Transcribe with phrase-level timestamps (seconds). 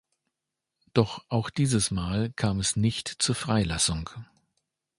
[0.95, 4.09] Doch auch dieses Mal kam es nicht zur Freilassung.